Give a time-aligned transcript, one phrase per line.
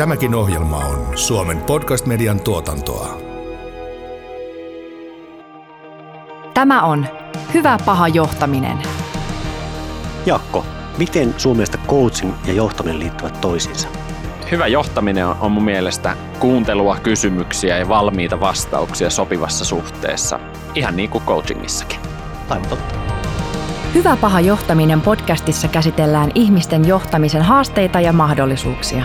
[0.00, 3.18] Tämäkin ohjelma on Suomen podcast-median tuotantoa.
[6.54, 7.06] Tämä on
[7.54, 8.78] Hyvä paha johtaminen.
[10.26, 10.66] Jakko,
[10.98, 13.88] miten sun mielestä coaching ja johtaminen liittyvät toisiinsa?
[14.50, 20.40] Hyvä johtaminen on, on mun mielestä kuuntelua, kysymyksiä ja valmiita vastauksia sopivassa suhteessa.
[20.74, 22.00] Ihan niin kuin coachingissakin.
[22.48, 22.94] Aivan totta.
[23.94, 29.04] Hyvä paha johtaminen podcastissa käsitellään ihmisten johtamisen haasteita ja mahdollisuuksia.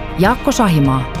[0.19, 1.13] Jaakko Sahimaa.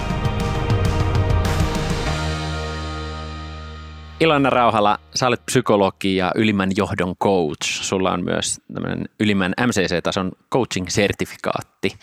[4.19, 7.63] Ilona Rauhala, sä olet psykologi ja ylimmän johdon coach.
[7.63, 11.97] Sulla on myös tämmöinen ylimmän MCC-tason coaching-sertifikaatti.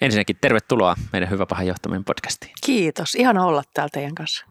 [0.00, 2.52] Ensinnäkin tervetuloa meidän Hyvä paha johtaminen podcastiin.
[2.66, 4.46] Kiitos, ihan olla täällä teidän kanssa.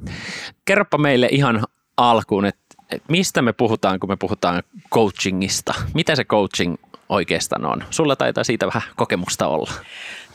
[0.66, 1.64] Kerropa meille ihan
[1.98, 5.73] alkuun, että, että mistä me puhutaan, kun me puhutaan coachingista.
[5.94, 6.76] Mitä se coaching
[7.09, 7.83] oikeastaan on?
[7.89, 9.72] Sulla taitaa siitä vähän kokemusta olla.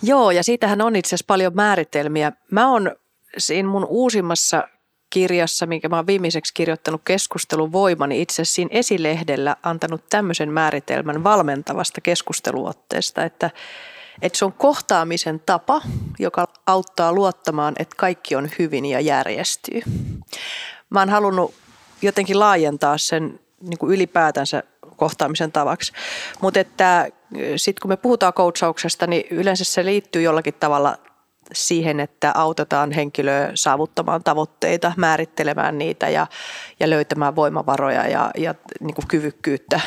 [0.03, 2.33] Joo, ja siitähän on itse asiassa paljon määritelmiä.
[2.51, 2.97] Mä oon
[3.39, 4.69] siinä mun uusimmassa
[5.11, 11.25] kirjassa, minkä mä oon viimeiseksi kirjoittanut keskustelun voimani, itse asiassa siinä esilehdellä antanut tämmöisen määritelmän
[11.25, 13.51] valmentavasta keskusteluotteesta, että,
[14.23, 15.83] että se on kohtaamisen tapa,
[16.19, 19.81] joka auttaa luottamaan, että kaikki on hyvin ja järjestyy.
[20.91, 21.55] Mä oon halunnut
[22.03, 24.63] jotenkin laajentaa sen niin kuin ylipäätänsä
[24.97, 25.93] kohtaamisen tavaksi.
[26.41, 27.09] Mutta että
[27.57, 30.97] sitten kun me puhutaan coachauksesta, niin yleensä se liittyy jollakin tavalla
[31.53, 36.27] siihen, että autetaan henkilöä saavuttamaan tavoitteita, määrittelemään niitä ja,
[36.81, 39.81] ja löytämään voimavaroja ja, ja niin kuin kyvykkyyttä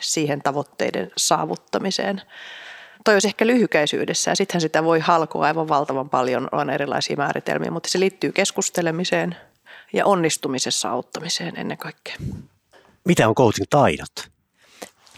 [0.00, 2.22] siihen tavoitteiden saavuttamiseen.
[3.04, 7.70] Toi olisi ehkä lyhykäisyydessä ja sittenhän sitä voi halkoa aivan valtavan paljon, on erilaisia määritelmiä,
[7.70, 9.36] mutta se liittyy keskustelemiseen
[9.92, 12.16] ja onnistumisessa auttamiseen ennen kaikkea.
[13.04, 14.35] Mitä on coaching taidot?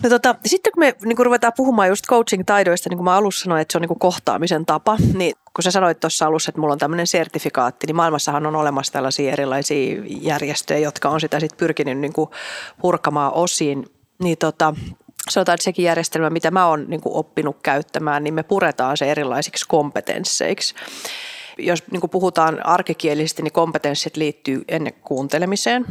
[0.03, 3.63] No tota, sitten kun me niin ruvetaan puhumaan just coaching-taidoista, niin kuin mä alussa sanoin,
[3.63, 6.79] että se on niin kohtaamisen tapa, niin kun sä sanoit tuossa alussa, että mulla on
[6.79, 12.13] tämmöinen sertifikaatti, niin maailmassahan on olemassa tällaisia erilaisia järjestöjä, jotka on sitä sitten pyrkinyt niin
[12.13, 12.31] kuin
[12.81, 13.87] purkamaan osiin.
[14.23, 14.75] Niin tota,
[15.31, 19.65] sanotaan, että sekin järjestelmä, mitä mä oon niin oppinut käyttämään, niin me puretaan se erilaisiksi
[19.69, 20.75] kompetensseiksi
[21.59, 25.85] jos niin kuin puhutaan arkikielisesti, niin kompetenssit liittyy ennen kuuntelemiseen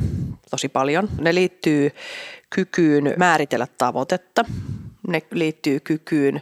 [0.50, 1.10] tosi paljon.
[1.22, 1.92] Ne liittyy
[2.50, 4.46] kykyyn määritellä tavoitetta.
[5.08, 6.42] Ne liittyy kykyyn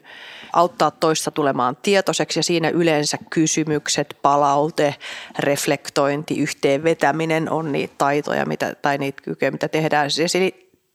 [0.53, 4.95] auttaa toista tulemaan tietoiseksi ja siinä yleensä kysymykset, palaute,
[5.39, 10.09] reflektointi, yhteenvetäminen on niitä taitoja mitä, tai niitä kykyjä, mitä tehdään.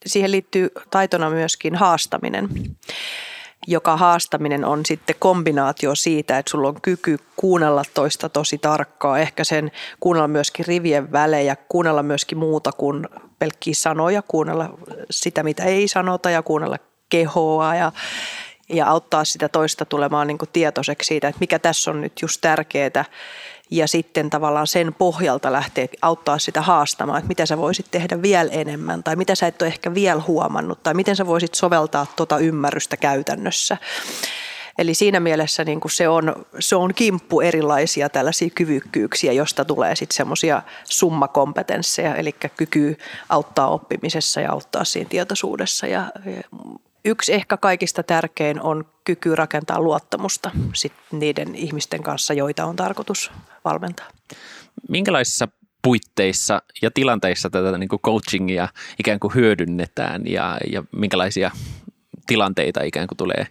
[0.06, 2.48] Siihen liittyy taitona myöskin haastaminen
[3.66, 9.44] joka haastaminen on sitten kombinaatio siitä, että sulla on kyky kuunnella toista tosi tarkkaa, ehkä
[9.44, 14.70] sen kuunnella myöskin rivien välejä, kuunnella myöskin muuta kuin pelkkiä sanoja, kuunnella
[15.10, 16.78] sitä, mitä ei sanota ja kuunnella
[17.08, 17.92] kehoa ja,
[18.68, 22.40] ja auttaa sitä toista tulemaan niin kuin tietoiseksi siitä, että mikä tässä on nyt just
[22.40, 23.04] tärkeää
[23.70, 28.50] ja sitten tavallaan sen pohjalta lähtee auttaa sitä haastamaan, että mitä sä voisit tehdä vielä
[28.50, 32.38] enemmän tai mitä sä et ole ehkä vielä huomannut tai miten sä voisit soveltaa tuota
[32.38, 33.76] ymmärrystä käytännössä.
[34.78, 39.96] Eli siinä mielessä niin kuin se, on, se on kimppu erilaisia tällaisia kyvykkyyksiä, josta tulee
[39.96, 42.98] sitten semmoisia summakompetensseja, eli kyky
[43.28, 45.86] auttaa oppimisessa ja auttaa siinä tietoisuudessa.
[45.86, 46.10] Ja,
[47.04, 53.30] yksi ehkä kaikista tärkein on kyky rakentaa luottamusta sit niiden ihmisten kanssa, joita on tarkoitus
[53.64, 54.06] valmentaa.
[54.88, 55.48] Minkälaisissa
[55.82, 58.68] puitteissa ja tilanteissa tätä niin kuin coachingia
[58.98, 61.50] ikään kuin hyödynnetään ja, ja minkälaisia
[62.26, 63.46] tilanteita ikään kuin tulee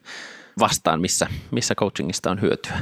[0.59, 2.79] vastaan, missä, missä coachingista on hyötyä.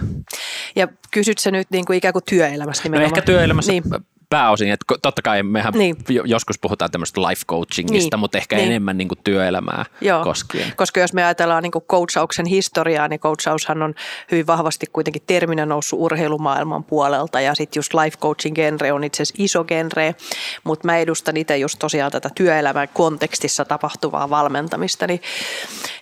[0.76, 3.12] Ja kysyt sä nyt niin kuin ikään kuin työelämässä nimenomaan?
[3.12, 3.84] No ehkä työelämässä niin
[4.30, 5.96] pääosin, että totta kai mehän niin.
[6.26, 8.20] joskus puhutaan tämmöistä life coachingista, niin.
[8.20, 8.68] mutta ehkä niin.
[8.68, 10.24] enemmän niin kuin työelämää Joo.
[10.24, 10.74] koskien.
[10.76, 13.96] Koska jos me ajatellaan niin kuin coachauksen historiaa, niin coachaushan on
[14.32, 19.24] hyvin vahvasti kuitenkin terminä noussut urheilumaailman puolelta ja sitten just life coaching genre on itse
[19.24, 20.16] asiassa iso genre,
[20.64, 25.22] mutta mä edustan itse just tosiaan tätä työelämän kontekstissa tapahtuvaa valmentamista, niin,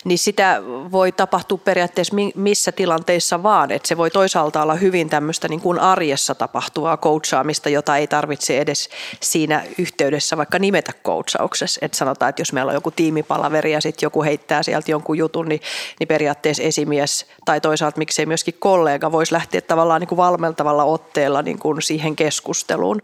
[0.04, 0.62] niin sitä
[0.92, 5.78] voi tapahtua periaatteessa missä tilanteissa vaan, että se voi toisaalta olla hyvin tämmöistä niin kuin
[5.78, 8.88] arjessa tapahtuvaa coachaamista, jota ei tarvitse edes
[9.20, 11.78] siinä yhteydessä vaikka nimetä coachauksessa.
[11.82, 15.48] Että sanotaan, että jos meillä on joku tiimipalaveri ja sitten joku heittää sieltä jonkun jutun,
[15.48, 15.60] niin,
[16.00, 21.42] niin periaatteessa esimies tai toisaalta miksei myöskin kollega voisi lähteä tavallaan niin kuin valmeltavalla otteella
[21.42, 23.02] niin kuin siihen keskusteluun.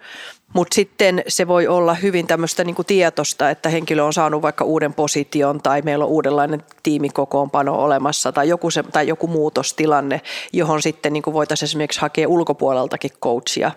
[0.53, 4.94] Mutta sitten se voi olla hyvin tämmöistä niin tietosta, että henkilö on saanut vaikka uuden
[4.94, 10.20] position tai meillä on uudenlainen tiimikokoonpano olemassa tai joku, se, tai joku muutostilanne,
[10.53, 13.70] johon sitten niin voitaisiin esimerkiksi hakea ulkopuoleltakin coachia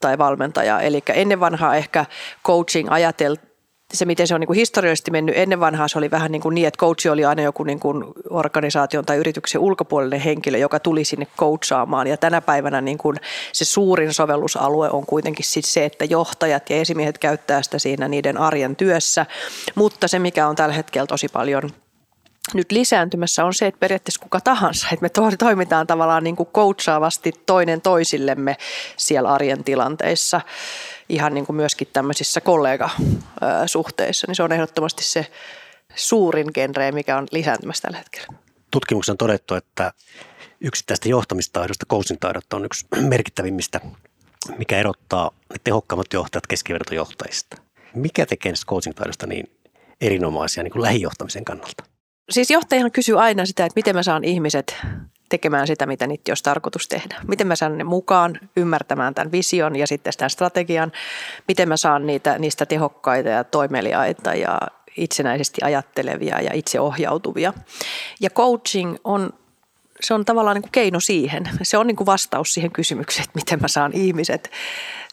[0.00, 0.80] tai valmentajaa.
[0.80, 2.04] Eli ennen vanhaa ehkä
[2.44, 3.50] coaching ajateltiin,
[3.92, 6.66] se, miten se on niin historiallisesti mennyt, ennen vanhaa se oli vähän niin, kuin niin
[6.66, 11.26] että coach oli aina joku niin kuin organisaation tai yrityksen ulkopuolinen henkilö, joka tuli sinne
[11.36, 12.06] coachaamaan.
[12.06, 13.16] Ja tänä päivänä niin kuin
[13.52, 18.38] se suurin sovellusalue on kuitenkin sit se, että johtajat ja esimiehet käyttää sitä siinä niiden
[18.38, 19.26] arjen työssä.
[19.74, 21.70] Mutta se, mikä on tällä hetkellä tosi paljon
[22.54, 27.32] nyt lisääntymässä on se, että periaatteessa kuka tahansa, että me toimitaan tavallaan niin kuin coachaavasti
[27.46, 28.56] toinen toisillemme
[28.96, 30.40] siellä arjen tilanteissa
[31.08, 35.26] ihan niin kuin myöskin tämmöisissä kollegasuhteissa, niin se on ehdottomasti se
[35.94, 38.26] suurin genre, mikä on lisääntymässä tällä hetkellä.
[38.70, 39.92] Tutkimuksessa on todettu, että
[40.60, 43.80] yksittäistä johtamistaidosta coaching taidot on yksi merkittävimmistä,
[44.58, 47.56] mikä erottaa ne tehokkaammat johtajat keskivertojohtajista.
[47.94, 49.50] Mikä tekee coaching taidosta niin
[50.00, 51.84] erinomaisia niin kuin lähijohtamisen kannalta?
[52.30, 54.76] Siis johtajahan kysyy aina sitä, että miten mä saan ihmiset
[55.28, 57.16] tekemään sitä, mitä niitä olisi tarkoitus tehdä.
[57.28, 60.92] Miten mä saan ne mukaan ymmärtämään tämän vision ja sitten tämän strategian.
[61.48, 64.58] Miten mä saan niitä, niistä tehokkaita ja toimeliaita ja
[64.96, 67.52] itsenäisesti ajattelevia ja itseohjautuvia.
[68.20, 69.32] Ja coaching on
[70.00, 71.50] se on tavallaan niin kuin keino siihen.
[71.62, 74.50] Se on niin kuin vastaus siihen kysymykseen, että miten mä saan ihmiset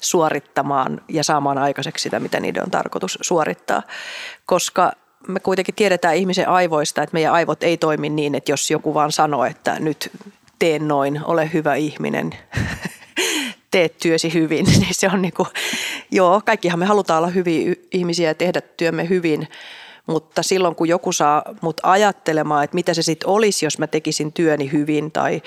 [0.02, 3.84] suorittamaan ja saamaan aikaiseksi sitä, mitä niiden on tarkoitus suorittaa.
[4.46, 4.92] Koska
[5.28, 9.12] me kuitenkin tiedetään ihmisen aivoista, että meidän aivot ei toimi niin, että jos joku vaan
[9.12, 10.12] sanoo, että nyt
[10.60, 12.34] teen noin, ole hyvä ihminen,
[13.72, 15.50] teet työsi hyvin, niin se on niin kuin,
[16.12, 19.48] joo, kaikkihan me halutaan olla hyviä ihmisiä ja tehdä työmme hyvin,
[20.08, 24.34] mutta silloin kun joku saa mut ajattelemaan, että mitä se sitten olisi, jos mä tekisin
[24.34, 25.42] työni hyvin tai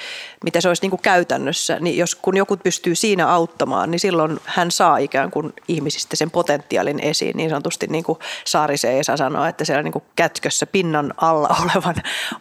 [0.45, 4.41] mitä se olisi niin kuin käytännössä, niin jos, kun joku pystyy siinä auttamaan, niin silloin
[4.45, 7.37] hän saa ikään kuin ihmisistä sen potentiaalin esiin.
[7.37, 11.95] Niin sanotusti niin kuin Saarisen Esa sanoo, että siellä niin kuin kätkössä pinnan alla olevan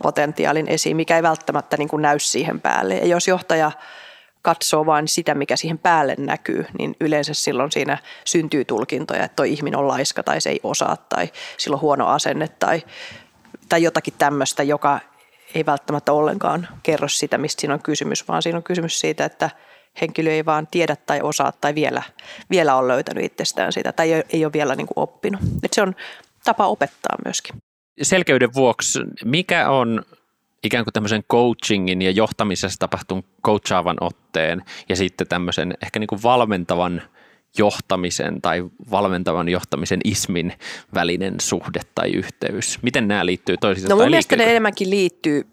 [0.04, 2.96] potentiaalin esiin, mikä ei välttämättä niin kuin näy siihen päälle.
[2.96, 3.72] Ja jos johtaja
[4.42, 9.52] katsoo vain sitä, mikä siihen päälle näkyy, niin yleensä silloin siinä syntyy tulkintoja, että toi
[9.52, 12.84] ihminen on laiska tai se ei osaa tai sillä on huono asenne tai,
[13.70, 15.00] tai jotakin tämmöistä, joka
[15.56, 19.50] ei välttämättä ollenkaan kerro sitä, mistä siinä on kysymys, vaan siinä on kysymys siitä, että
[20.02, 22.04] henkilö ei vaan tiedä tai osaa tai vielä,
[22.50, 25.42] vielä on löytänyt itsestään sitä tai ei ole vielä niin kuin oppinut.
[25.64, 25.96] Et se on
[26.44, 27.56] tapa opettaa myöskin.
[28.02, 30.04] Selkeyden vuoksi, mikä on
[30.64, 36.24] ikään kuin tämmöisen coachingin ja johtamisessa tapahtunut coachaavan otteen ja sitten tämmöisen ehkä niin kuin
[36.24, 37.02] valmentavan
[37.58, 40.54] johtamisen tai valmentavan johtamisen ismin
[40.94, 42.80] välinen suhde tai yhteys?
[42.82, 43.90] Miten nämä liittyy toisiinsa?
[43.90, 45.48] No mun mielestä ne enemmänkin liittyy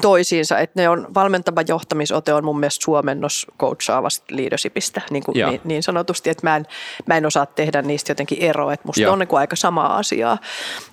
[0.00, 5.60] toisiinsa, että ne on valmentava johtamisote on mun mielestä suomennos coachaavasta leadershipistä niin, kuin, niin,
[5.64, 6.66] niin sanotusti, että mä en,
[7.06, 9.12] mä en osaa tehdä niistä jotenkin eroa, että musta Joo.
[9.12, 10.38] on niin kuin aika samaa asiaa.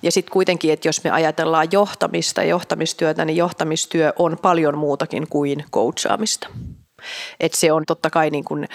[0.02, 5.26] Ja sitten kuitenkin, että jos me ajatellaan johtamista ja johtamistyötä, niin johtamistyö on paljon muutakin
[5.28, 6.48] kuin coachaamista.
[7.40, 8.68] Että se on totta kai niin kuin,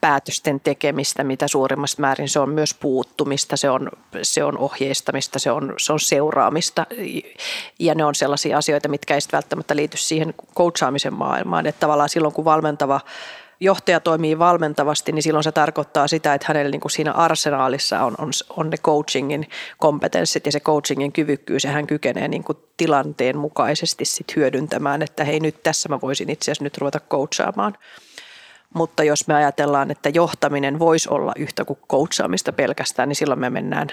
[0.00, 3.90] päätösten tekemistä, mitä suurimmassa määrin se on myös puuttumista, se on,
[4.22, 6.86] se on ohjeistamista, se on, se on seuraamista.
[7.78, 12.34] Ja ne on sellaisia asioita, mitkä ei välttämättä liity siihen coachaamisen maailmaan, että tavallaan silloin
[12.34, 13.00] kun valmentava
[13.60, 18.14] johtaja toimii valmentavasti, niin silloin se tarkoittaa sitä, että hänellä niin kuin siinä arsenaalissa on,
[18.18, 19.46] on, on ne coachingin
[19.78, 25.24] kompetenssit ja se coachingin kyvykkyys ja hän kykenee niin kuin tilanteen mukaisesti sit hyödyntämään, että
[25.24, 27.74] hei nyt tässä mä voisin itse asiassa nyt ruveta coachaamaan.
[28.74, 33.50] Mutta jos me ajatellaan, että johtaminen voisi olla yhtä kuin coachaamista pelkästään, niin silloin me
[33.50, 33.88] mennään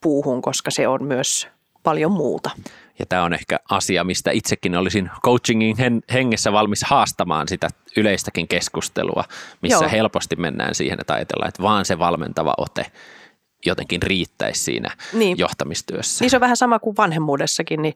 [0.00, 1.48] puuhun, koska se on myös
[1.82, 2.50] paljon muuta.
[2.98, 5.76] Ja tämä on ehkä asia, mistä itsekin olisin coachingin
[6.12, 9.24] hengessä valmis haastamaan sitä yleistäkin keskustelua,
[9.62, 9.90] missä Joo.
[9.90, 12.86] helposti mennään siihen, että ajatellaan, että vaan se valmentava ote–
[13.66, 15.38] jotenkin riittäisi siinä niin.
[15.38, 16.24] johtamistyössä.
[16.24, 17.94] Niin se on vähän sama kuin vanhemmuudessakin, niin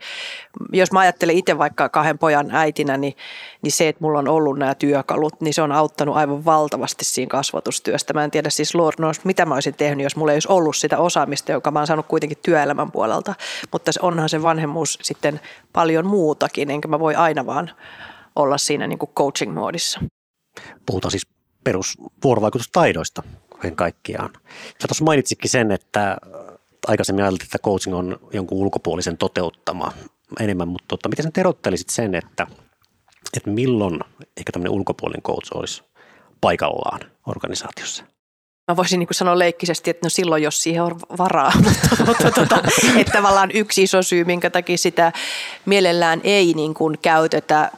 [0.73, 3.17] jos mä ajattelen itse vaikka kahden pojan äitinä, niin,
[3.63, 7.31] niin se, että mulla on ollut nämä työkalut, niin se on auttanut aivan valtavasti siinä
[7.31, 8.15] kasvatustyöstä.
[8.15, 10.77] Mä en tiedä siis Lord knows, mitä mä olisin tehnyt, jos mulla ei olisi ollut
[10.77, 13.35] sitä osaamista, joka mä oon saanut kuitenkin työelämän puolelta.
[13.73, 15.41] Mutta onhan se vanhemmuus sitten
[15.73, 17.71] paljon muutakin, enkä mä voi aina vaan
[18.37, 20.01] olla siinä niin kuin coaching-moodissa.
[20.87, 21.27] Puhutaan siis
[21.65, 23.23] perusvuorovaikutustaidoista
[23.59, 24.31] kaiken kaikkiaan.
[24.83, 26.17] Sä tuossa mainitsikin sen, että
[26.87, 29.93] aikaisemmin ajateltiin, että coaching on jonkun ulkopuolisen toteuttama
[30.41, 32.47] enemmän, mutta tota, miten sä erottelisit sen, että,
[33.37, 34.01] että milloin
[34.37, 35.83] ehkä tämmöinen ulkopuolinen coach olisi
[36.41, 38.05] paikallaan organisaatiossa?
[38.69, 41.53] Mä voisin niin sanoa leikkisesti, että no silloin, jos siihen on varaa,
[42.07, 42.63] mutta, tota,
[42.99, 45.13] että tavallaan yksi iso syy, minkä takia sitä
[45.67, 47.71] mielellään ei niin kuin käytetä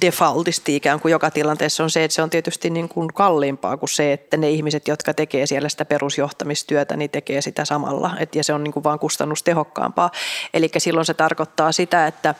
[0.00, 3.88] defaultisti ikään kuin joka tilanteessa on se, että se on tietysti niin kuin kalliimpaa kuin
[3.88, 8.10] se, että ne ihmiset, jotka tekee siellä sitä perusjohtamistyötä, niin tekee sitä samalla.
[8.18, 10.10] Et, ja se on niin kuin vaan kustannustehokkaampaa.
[10.54, 12.34] Eli silloin se tarkoittaa sitä, että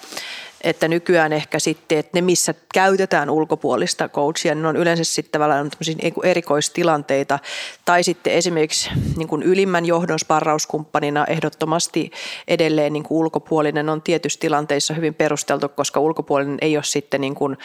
[0.67, 5.71] että nykyään ehkä sitten, että ne missä käytetään ulkopuolista coachia, niin on yleensä sitten tavallaan
[6.03, 7.39] niinku erikoistilanteita.
[7.85, 12.11] Tai sitten esimerkiksi niin kuin ylimmän johdon sparrauskumppanina ehdottomasti
[12.49, 17.35] edelleen niin kuin ulkopuolinen on tietyissä tilanteissa hyvin perusteltu, koska ulkopuolinen ei ole sitten niin
[17.35, 17.57] kuin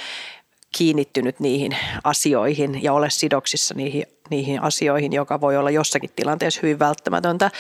[0.78, 6.80] kiinnittynyt niihin asioihin ja ole sidoksissa niihin niihin asioihin, joka voi olla jossakin tilanteessa hyvin
[6.80, 7.52] välttämätöntä.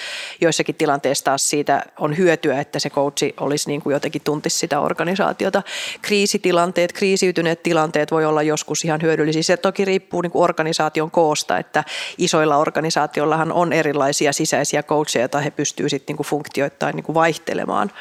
[0.41, 4.79] Joissakin tilanteissa taas siitä on hyötyä, että se coachi olisi niin kuin jotenkin tuntisi sitä
[4.79, 5.63] organisaatiota.
[6.01, 9.43] Kriisitilanteet, kriisiytyneet tilanteet voi olla joskus ihan hyödyllisiä.
[9.43, 11.83] Se toki riippuu niin kuin organisaation koosta, että
[12.17, 17.13] isoilla organisaatioillahan on erilaisia sisäisiä coacheja, joita he pystyvät sitten niin kuin funktioittain niin kuin
[17.13, 17.91] vaihtelemaan.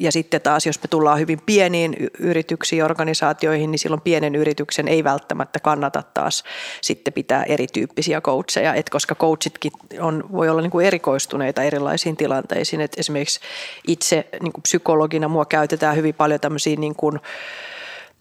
[0.00, 5.04] Ja sitten taas, jos me tullaan hyvin pieniin yrityksiin, organisaatioihin, niin silloin pienen yrityksen ei
[5.04, 6.44] välttämättä kannata taas
[6.80, 12.16] sitten pitää erityyppisiä erilaisia coacheja, että koska coachitkin on, voi olla niin kuin erikoistuneita erilaisiin
[12.16, 12.80] tilanteisiin.
[12.80, 13.40] Et esimerkiksi
[13.88, 17.20] itse niin kuin psykologina mua käytetään hyvin paljon tämmöisiin niin kuin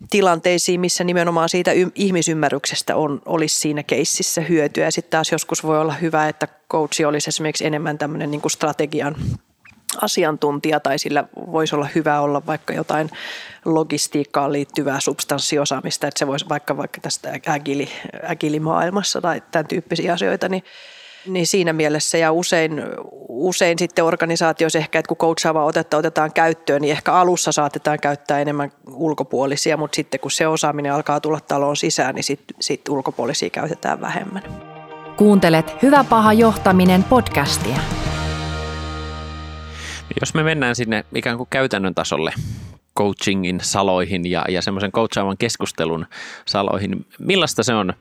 [0.10, 4.92] tilanteisiin, missä nimenomaan siitä ihmisymmärryksestä on, olisi siinä keississä hyötyä.
[4.92, 9.16] Sitten taas joskus voi olla hyvä, että coachi olisi esimerkiksi enemmän tämmöinen niin kuin strategian
[10.02, 13.10] asiantuntija tai sillä voisi olla hyvä olla vaikka jotain
[13.66, 17.90] logistiikkaan liittyvää substanssiosaamista, että se voisi vaikka, vaikka tästä agili,
[18.30, 20.64] agilimaailmassa tai tämän tyyppisiä asioita, niin
[21.28, 22.84] niin siinä mielessä ja usein,
[23.30, 28.40] usein sitten organisaatioissa ehkä, että kun coachaavaa otetta otetaan käyttöön, niin ehkä alussa saatetaan käyttää
[28.40, 33.50] enemmän ulkopuolisia, mutta sitten kun se osaaminen alkaa tulla taloon sisään, niin sitten sit ulkopuolisia
[33.50, 34.44] käytetään vähemmän.
[35.18, 37.78] Kuuntelet Hyvä paha johtaminen podcastia.
[40.22, 42.34] Jos me mennään sinne ikään kuin käytännön tasolle,
[42.98, 46.06] coachingin saloihin ja, ja semmoisen coachaavan keskustelun
[46.46, 47.94] saloihin, millaista se on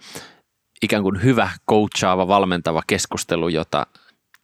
[0.83, 3.87] ikään kuin hyvä coachaava, valmentava keskustelu, jota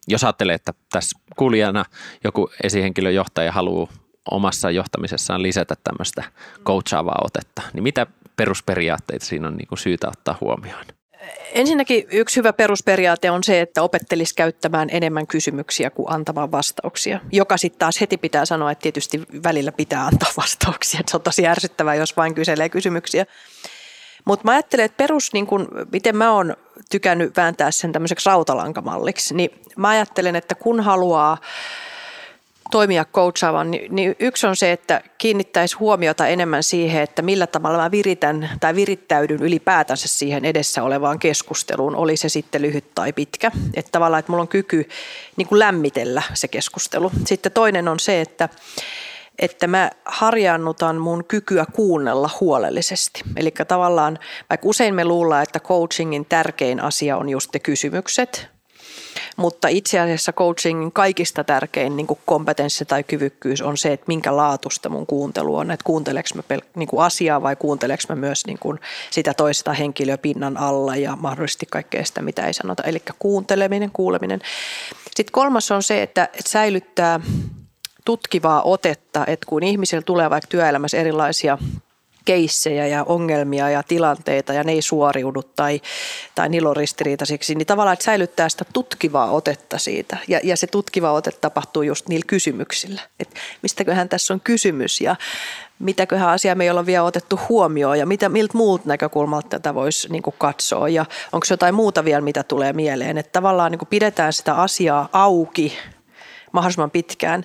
[0.09, 1.85] jos ajattelee, että tässä kuulijana
[2.25, 3.93] joku esihenkilö johtaja haluaa
[4.31, 6.23] omassa johtamisessaan lisätä tämmöistä
[6.65, 8.07] coachaavaa otetta, niin mitä
[8.37, 10.98] perusperiaatteita siinä on niin kuin syytä ottaa huomioon?
[11.53, 17.21] Ensinnäkin yksi hyvä perusperiaate on se, että opettelisi käyttämään enemmän kysymyksiä kuin antamaan vastauksia.
[17.33, 21.01] Joka sitten taas heti pitää sanoa, että tietysti välillä pitää antaa vastauksia.
[21.07, 23.27] se on tosi ärsyttävää, jos vain kyselee kysymyksiä.
[24.25, 26.57] Mutta mä ajattelen, että perus, niin kun, miten mä oon
[26.91, 31.39] tykännyt vääntää sen tämmöiseksi rautalankamalliksi, niin mä ajattelen, että kun haluaa
[32.71, 37.79] toimia coachaavan, niin, niin yksi on se, että kiinnittäisi huomiota enemmän siihen, että millä tavalla
[37.79, 43.51] mä viritän tai virittäydyn ylipäätänsä siihen edessä olevaan keskusteluun, oli se sitten lyhyt tai pitkä.
[43.75, 44.89] Että tavallaan, että mulla on kyky
[45.37, 47.11] niin kuin lämmitellä se keskustelu.
[47.25, 48.49] Sitten toinen on se, että
[49.39, 53.23] että mä harjannutan mun kykyä kuunnella huolellisesti.
[53.37, 54.19] Eli tavallaan,
[54.51, 58.58] vaikka usein me luullaan, että coachingin tärkein asia on just ne kysymykset,
[59.39, 64.37] mutta itse asiassa coachingin kaikista tärkein niin kuin kompetenssi tai kyvykkyys on se, että minkä
[64.37, 65.71] laatusta mun kuuntelu on.
[65.71, 68.81] Että kuunteleeko mä pel- niin kuin asiaa vai kuunteleeko mä myös niin kuin
[69.11, 72.83] sitä toista henkilöä pinnan alla ja mahdollisesti kaikkea sitä, mitä ei sanota.
[72.83, 74.41] Eli kuunteleminen, kuuleminen.
[75.17, 77.21] Sitten kolmas on se, että säilyttää
[78.05, 81.59] tutkivaa otetta, että kun ihmisillä tulee vaikka työelämässä erilaisia
[82.29, 85.81] keissejä ja ongelmia ja tilanteita ja ne ei suoriudu tai,
[86.35, 90.17] tai niillä on ristiriitaisiksi, niin tavallaan että säilyttää sitä tutkivaa otetta siitä.
[90.29, 95.17] Ja, ja se tutkiva ote tapahtuu just niillä kysymyksillä, että mistäköhän tässä on kysymys ja
[95.79, 100.13] mitäköhän asiaa me ei olla vielä otettu huomioon ja mitä, miltä muut näkökulmalta tätä voisi
[100.13, 103.19] niin katsoa ja onko jotain muuta vielä, mitä tulee mieleen.
[103.19, 105.79] Että tavallaan niin pidetään sitä asiaa auki
[106.53, 107.45] mahdollisimman pitkään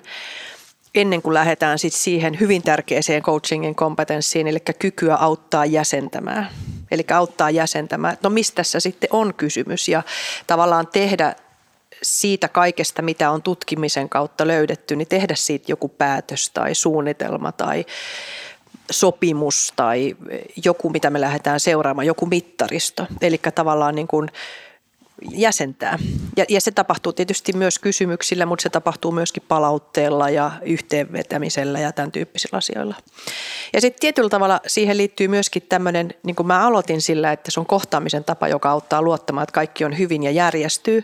[0.94, 6.50] ennen kuin lähdetään sit siihen hyvin tärkeäseen coachingin kompetenssiin, eli kykyä auttaa jäsentämään.
[6.90, 10.02] Eli auttaa jäsentämään, no mistä tässä sitten on kysymys ja
[10.46, 11.36] tavallaan tehdä
[12.02, 17.84] siitä kaikesta, mitä on tutkimisen kautta löydetty, niin tehdä siitä joku päätös tai suunnitelma tai
[18.90, 20.16] sopimus tai
[20.64, 23.06] joku, mitä me lähdetään seuraamaan, joku mittaristo.
[23.20, 24.28] Eli tavallaan niin kuin
[25.32, 25.98] jäsentää.
[26.36, 31.92] Ja, ja se tapahtuu tietysti myös kysymyksillä, mutta se tapahtuu myöskin palautteella ja yhteenvetämisellä ja
[31.92, 32.94] tämän tyyppisillä asioilla.
[33.72, 37.60] Ja sitten tietyllä tavalla siihen liittyy myöskin tämmöinen, niin kuin mä aloitin sillä, että se
[37.60, 41.02] on kohtaamisen tapa, joka auttaa luottamaan, että kaikki on hyvin ja järjestyy.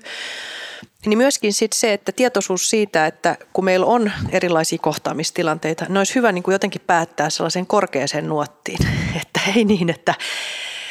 [1.06, 6.14] Niin myöskin sit se, että tietoisuus siitä, että kun meillä on erilaisia kohtaamistilanteita, ne olisi
[6.14, 8.78] hyvä niin kuin jotenkin päättää sellaisen korkeaseen nuottiin.
[9.22, 10.14] Että ei niin, että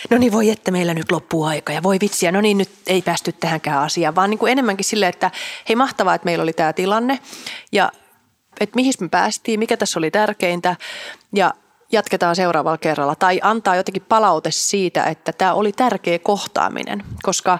[0.09, 3.01] no niin voi että meillä nyt loppuu aika ja voi vitsiä, no niin nyt ei
[3.01, 5.31] päästy tähänkään asiaan, vaan niin kuin enemmänkin silleen, että
[5.69, 7.19] hei mahtavaa, että meillä oli tämä tilanne
[7.71, 7.91] ja
[8.59, 10.75] että mihin me päästiin, mikä tässä oli tärkeintä
[11.35, 11.53] ja
[11.91, 13.15] jatketaan seuraavalla kerralla.
[13.15, 17.59] Tai antaa jotenkin palaute siitä, että tämä oli tärkeä kohtaaminen, koska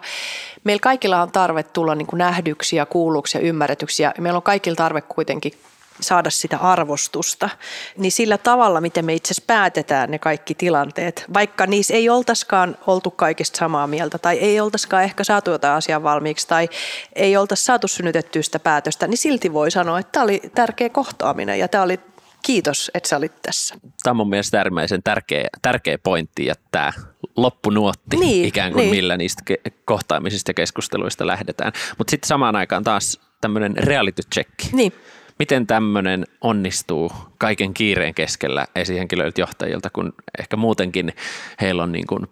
[0.64, 4.44] meillä kaikilla on tarve tulla niin kuin nähdyksi ja kuulluksi ja ymmärretyksi ja meillä on
[4.44, 5.54] kaikilla tarve kuitenkin
[6.02, 7.50] saada sitä arvostusta,
[7.98, 12.78] niin sillä tavalla, miten me itse asiassa päätetään ne kaikki tilanteet, vaikka niissä ei oltaskaan
[12.88, 16.70] oltu kaikista samaa mieltä tai ei oltaskaan ehkä saatu jotain asiaa valmiiksi tai
[17.16, 21.60] ei oltaisi saatu synnytettyä sitä päätöstä, niin silti voi sanoa, että tämä oli tärkeä kohtaaminen
[21.60, 22.00] ja tämä oli
[22.46, 23.76] kiitos, että sä olit tässä.
[24.04, 26.94] Tämä on mun mielestä äärimmäisen tärkeä, tärkeä pointti ja tämä
[27.36, 28.96] loppunuotti niin, ikään kuin niin.
[28.96, 29.44] millä niistä
[29.86, 31.72] kohtaamisista ja keskusteluista lähdetään.
[31.98, 34.50] Mutta sitten samaan aikaan taas tämmöinen reality check.
[34.72, 34.94] Niin
[35.40, 41.14] miten tämmöinen onnistuu kaiken kiireen keskellä esihenkilöiltä johtajilta, kun ehkä muutenkin
[41.62, 42.28] heillä on niin kuin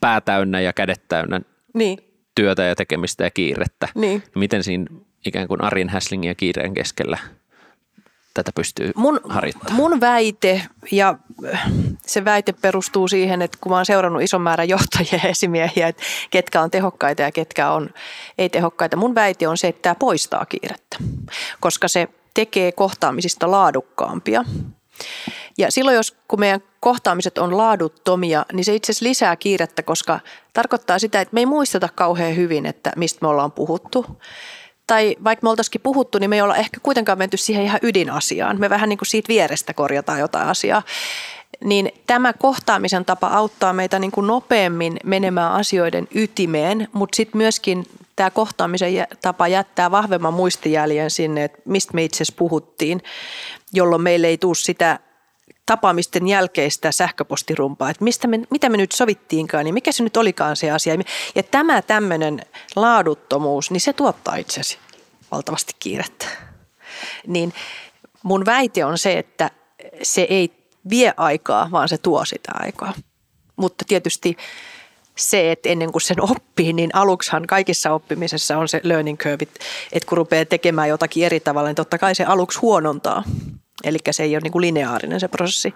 [0.00, 1.40] pää täynnä ja kädet täynnä
[1.74, 1.98] niin.
[2.34, 3.88] työtä ja tekemistä ja kiirettä.
[3.94, 4.22] Niin.
[4.34, 4.86] Miten siinä
[5.26, 7.18] ikään kuin Arin häslingin ja kiireen keskellä
[8.34, 9.76] tätä pystyy mun, harjoittamaan?
[9.76, 11.14] Mun väite, ja
[12.06, 16.02] se väite perustuu siihen, että kun mä oon seurannut ison määrän johtajia ja esimiehiä, että
[16.30, 17.90] ketkä on tehokkaita ja ketkä on
[18.38, 18.96] ei-tehokkaita.
[18.96, 20.96] Mun väite on se, että tämä poistaa kiirettä,
[21.60, 24.44] koska se– tekee kohtaamisista laadukkaampia.
[25.58, 30.20] Ja silloin, jos kun meidän kohtaamiset on laaduttomia, niin se itse asiassa lisää kiirettä, koska
[30.52, 34.06] tarkoittaa sitä, että me ei muisteta kauhean hyvin, että mistä me ollaan puhuttu.
[34.86, 38.60] Tai vaikka me oltaisikin puhuttu, niin me ei olla ehkä kuitenkaan menty siihen ihan ydinasiaan.
[38.60, 40.82] Me vähän niin kuin siitä vierestä korjataan jotain asiaa.
[41.64, 47.86] Niin tämä kohtaamisen tapa auttaa meitä niin kuin nopeammin menemään asioiden ytimeen, mutta sitten myöskin
[48.16, 53.02] tämä kohtaamisen tapa jättää vahvemman muistijäljen sinne, että mistä me itse asiassa puhuttiin,
[53.72, 54.98] jolloin meille ei tule sitä
[55.66, 60.56] tapaamisten jälkeistä sähköpostirumpaa, että mistä me, mitä me nyt sovittiinkaan, niin mikä se nyt olikaan
[60.56, 60.94] se asia.
[61.34, 62.40] Ja tämä tämmöinen
[62.76, 64.78] laaduttomuus, niin se tuottaa itse asiassa
[65.30, 66.26] valtavasti kiirettä.
[67.26, 67.54] Niin
[68.22, 69.50] mun väite on se, että
[70.02, 70.50] se ei
[70.90, 72.92] vie aikaa, vaan se tuo sitä aikaa.
[73.56, 74.36] Mutta tietysti
[75.16, 79.46] se, että ennen kuin sen oppii, niin aluksihan kaikissa oppimisessa on se learning curve,
[79.92, 83.24] että kun rupeaa tekemään jotakin eri tavalla, niin totta kai se aluksi huonontaa.
[83.84, 85.74] Eli se ei ole niin kuin lineaarinen se prosessi.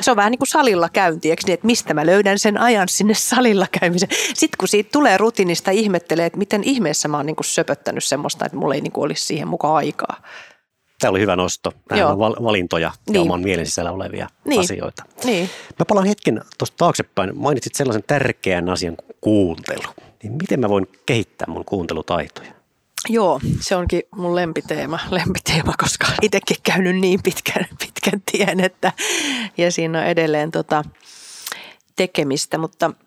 [0.00, 2.88] Se on vähän niin kuin salilla käynti, eikö niin, että mistä mä löydän sen ajan
[2.88, 4.10] sinne salilla käymiseen.
[4.34, 8.46] Sitten kun siitä tulee rutiinista, ihmettelee, että miten ihmeessä mä oon niin kuin söpöttänyt semmoista,
[8.46, 10.22] että mulla ei niin kuin olisi siihen mukaan aikaa.
[11.00, 11.72] Tämä oli hyvä nosto.
[11.90, 13.14] Nämä on valintoja niin.
[13.14, 14.60] ja oman mielen sisällä olevia niin.
[14.60, 15.04] asioita.
[15.24, 15.50] Niin.
[15.78, 17.38] Mä palaan hetken tuosta taaksepäin.
[17.38, 19.82] Mainitsit sellaisen tärkeän asian kuin kuuntelu.
[20.22, 22.52] Niin miten mä voin kehittää mun kuuntelutaitoja?
[23.08, 28.92] Joo, se onkin mun lempiteema, lempiteema koska itsekin käynyt niin pitkän, pitkän tien, että
[29.58, 30.84] ja siinä on edelleen tota
[31.96, 32.90] tekemistä, mutta–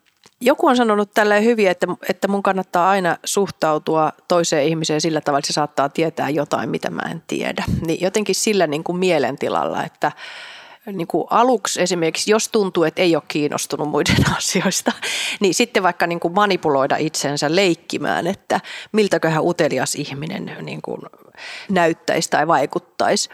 [0.44, 5.38] joku on sanonut tällä hyvin, että, että mun kannattaa aina suhtautua toiseen ihmiseen sillä tavalla,
[5.38, 7.64] että se saattaa tietää jotain, mitä mä en tiedä.
[7.86, 10.12] Niin jotenkin sillä niin kuin mielentilalla, että–
[10.92, 14.92] niin kuin aluksi esimerkiksi, jos tuntuu, että ei ole kiinnostunut muiden asioista,
[15.40, 18.60] niin sitten vaikka niin kuin manipuloida itsensä leikkimään, että
[18.92, 21.00] miltäköhän utelias ihminen niin kuin
[21.68, 23.28] näyttäisi tai vaikuttaisi.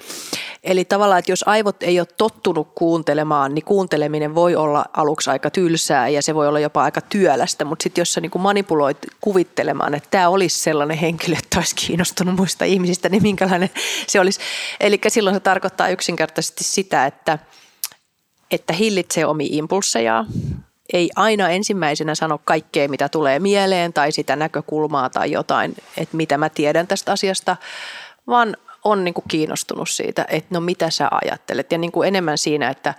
[0.65, 5.51] Eli tavallaan, että jos aivot ei ole tottunut kuuntelemaan, niin kuunteleminen voi olla aluksi aika
[5.51, 9.95] tylsää ja se voi olla jopa aika työlästä, mutta sitten jos sä niin manipuloit kuvittelemaan,
[9.95, 13.71] että tämä olisi sellainen henkilö, että olisi kiinnostunut muista ihmisistä, niin minkälainen
[14.07, 14.41] se olisi.
[14.81, 17.39] Eli silloin se tarkoittaa yksinkertaisesti sitä, että
[18.51, 20.25] että hillitsee omi impulsseja,
[20.93, 26.39] ei aina ensimmäisenä sano kaikkea, mitä tulee mieleen tai sitä näkökulmaa tai jotain, että mitä
[26.39, 27.57] mä tiedän tästä asiasta,
[28.27, 32.39] vaan on niin kuin kiinnostunut siitä, että no mitä sä ajattelet ja niin kuin enemmän
[32.39, 32.95] siinä, että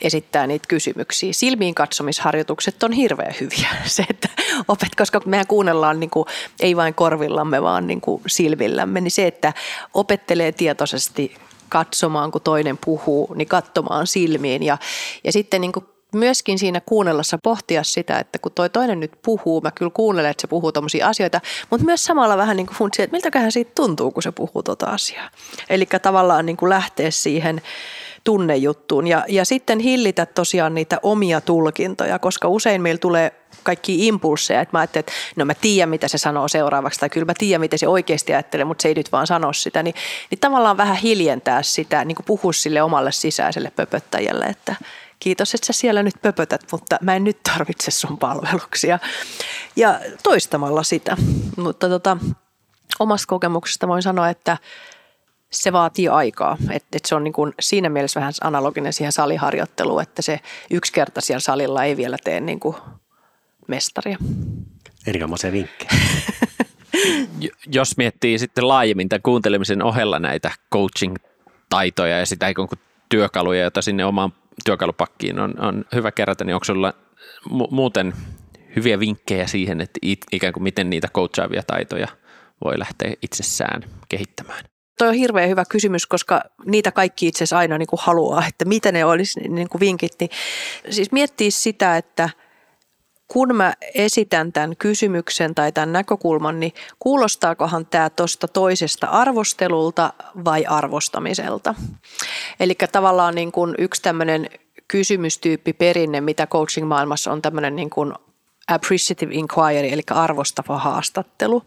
[0.00, 1.32] esittää niitä kysymyksiä.
[1.32, 3.68] Silmiin katsomisharjoitukset on hirveän hyviä.
[3.84, 4.28] Se, että
[4.68, 6.26] opet, koska mehän kuunnellaan niin kuin,
[6.60, 9.52] ei vain korvillamme, vaan niin kuin silmillämme, niin se, että
[9.94, 11.34] opettelee tietoisesti
[11.68, 14.62] katsomaan, kun toinen puhuu, niin katsomaan silmiin.
[14.62, 14.78] Ja,
[15.24, 19.60] ja sitten niin kuin myöskin siinä kuunnellessa pohtia sitä, että kun toi toinen nyt puhuu,
[19.60, 21.40] mä kyllä kuunnelen, että se puhuu tuommoisia asioita,
[21.70, 24.86] mutta myös samalla vähän niin kuin funtsia, että miltäköhän siitä tuntuu, kun se puhuu tuota
[24.86, 25.30] asiaa.
[25.70, 27.62] Eli tavallaan niin kuin lähteä siihen
[28.26, 34.60] tunnejuttuun ja, ja sitten hillitä tosiaan niitä omia tulkintoja, koska usein meillä tulee kaikki impulseja,
[34.60, 37.60] että mä ajattelin, että no mä tiedän, mitä se sanoo seuraavaksi, tai kyllä mä tiedän,
[37.60, 39.94] miten se oikeasti ajattelee, mutta se ei nyt vaan sano sitä, niin,
[40.30, 44.74] niin tavallaan vähän hiljentää sitä, niin kuin puhua sille omalle sisäiselle pöpöttäjälle, että
[45.18, 48.98] kiitos, että sä siellä nyt pöpötät, mutta mä en nyt tarvitse sun palveluksia.
[49.76, 51.16] Ja toistamalla sitä,
[51.56, 52.16] mutta tota,
[52.98, 54.58] omasta kokemuksesta voin sanoa, että
[55.50, 56.56] se vaatii aikaa.
[56.70, 60.92] Että et se on niin kuin siinä mielessä vähän analoginen siihen saliharjoitteluun, että se yksi
[60.92, 62.76] kerta siellä salilla ei vielä tee niin kuin–
[63.68, 64.18] mestaria.
[65.06, 65.90] Erinomaisia vinkkejä.
[67.66, 73.82] Jos miettii sitten laajemmin tämän kuuntelemisen ohella näitä coaching-taitoja ja sitä ikään kuin työkaluja, joita
[73.82, 74.32] sinne omaan
[74.64, 76.94] työkalupakkiin on, on hyvä kerätä, niin onko sulla
[77.48, 78.12] mu- muuten
[78.76, 82.08] hyviä vinkkejä siihen, että it, ikään kuin miten niitä coachaavia taitoja
[82.64, 84.64] voi lähteä itsessään kehittämään?
[84.98, 88.64] Toi on hirveän hyvä kysymys, koska niitä kaikki itse asiassa aina niin kuin haluaa, että
[88.64, 90.12] mitä ne olisi niin kuin vinkit.
[90.20, 90.30] Niin
[90.90, 92.30] siis miettiä sitä, että
[93.28, 100.12] kun mä esitän tämän kysymyksen tai tämän näkökulman, niin kuulostaakohan tämä tuosta toisesta arvostelulta
[100.44, 101.74] vai arvostamiselta?
[102.60, 104.50] Eli tavallaan niin kuin yksi tämmöinen
[104.88, 108.12] kysymystyyppi perinne, mitä coaching-maailmassa on tämmöinen niin kuin
[108.68, 111.62] appreciative inquiry, eli arvostava haastattelu,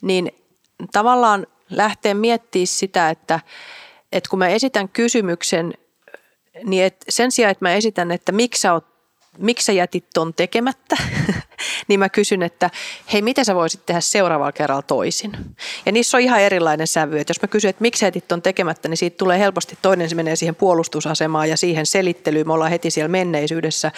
[0.00, 0.32] niin
[0.92, 3.40] tavallaan lähteä miettimään sitä, että,
[4.12, 5.74] että kun mä esitän kysymyksen,
[6.64, 8.91] niin et sen sijaan, että mä esitän, että miksi sä oot
[9.38, 10.96] miksi sä jätit ton tekemättä,
[11.88, 12.70] niin mä kysyn, että
[13.12, 15.32] hei, mitä sä voisit tehdä seuraavalla kerralla toisin?
[15.86, 18.42] Ja niissä on ihan erilainen sävy, että jos mä kysyn, että miksi sä jätit ton
[18.42, 22.70] tekemättä, niin siitä tulee helposti toinen, se menee siihen puolustusasemaan ja siihen selittelyyn, me ollaan
[22.70, 23.92] heti siellä menneisyydessä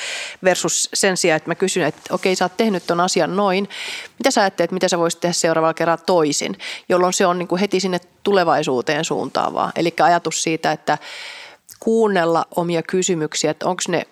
[0.44, 3.68] versus sen sijaan, että mä kysyn, että okei, sä oot tehnyt ton asian noin,
[4.18, 6.57] mitä sä ajattelet, mitä sä voisit tehdä seuraavalla kerralla toisin,
[6.88, 9.73] jolloin se on niin kuin heti sinne tulevaisuuteen suuntaavaa.
[9.77, 10.99] Eli ajatus siitä, että
[11.81, 14.07] kuunnella omia kysymyksiä, että onko ne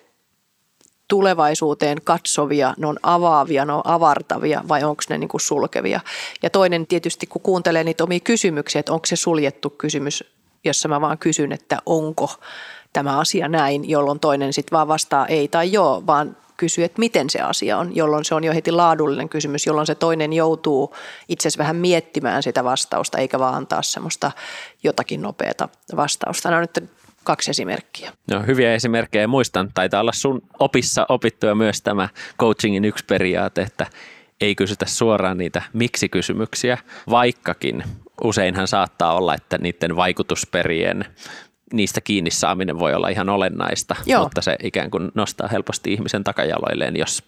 [1.07, 5.99] tulevaisuuteen katsovia, ne on avaavia, ne on avartavia vai onko ne niin kuin sulkevia.
[6.43, 10.23] Ja toinen tietysti, kun kuuntelee niitä omia kysymyksiä, että onko se suljettu kysymys,
[10.63, 12.29] jossa mä vaan kysyn, että onko
[12.93, 17.29] tämä asia näin, jolloin toinen sitten vaan vastaa ei tai joo, vaan kysyy, että miten
[17.29, 20.95] se asia on, jolloin se on jo heti laadullinen kysymys, jolloin se toinen joutuu
[21.29, 24.31] itse asiassa vähän miettimään sitä vastausta, eikä vaan antaa semmoista
[24.83, 26.49] jotakin nopeata vastausta.
[26.49, 26.89] On nyt
[27.23, 28.11] kaksi esimerkkiä.
[28.31, 29.27] No, hyviä esimerkkejä.
[29.27, 32.09] Muistan, taitaa olla sun opissa opittuja myös tämä
[32.39, 33.85] coachingin yksi periaate, että
[34.41, 36.77] ei kysytä suoraan niitä miksi-kysymyksiä,
[37.09, 37.83] vaikkakin
[38.23, 41.05] useinhan saattaa olla, että niiden vaikutusperien
[41.73, 44.23] niistä kiinni saaminen voi olla ihan olennaista, Joo.
[44.23, 47.23] mutta se ikään kuin nostaa helposti ihmisen takajaloilleen, jos